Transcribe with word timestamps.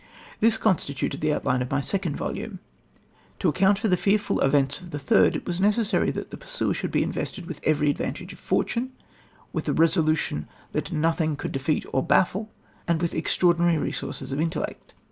This 0.39 0.57
constituted 0.57 1.21
the 1.21 1.31
outline 1.31 1.61
of 1.61 1.69
my 1.69 1.79
second 1.79 2.15
volume... 2.15 2.57
To 3.37 3.49
account 3.49 3.77
for 3.77 3.87
the 3.87 3.95
fearful 3.95 4.39
events 4.39 4.81
of 4.81 4.89
the 4.89 4.97
third 4.97 5.35
it 5.35 5.45
was 5.45 5.61
necessary 5.61 6.09
that 6.09 6.31
the 6.31 6.37
pursuer 6.37 6.73
should 6.73 6.89
be 6.89 7.03
invested 7.03 7.45
with 7.45 7.59
every 7.63 7.91
advantage 7.91 8.33
of 8.33 8.39
fortune, 8.39 8.93
with 9.53 9.69
a 9.69 9.73
resolution 9.73 10.47
that 10.71 10.91
nothing 10.91 11.35
could 11.35 11.51
defeat 11.51 11.85
or 11.93 12.01
baffle 12.01 12.49
and 12.87 12.99
with 12.99 13.13
extraordinary 13.13 13.77
resources 13.77 14.31
of 14.31 14.41
intellect. 14.41 14.95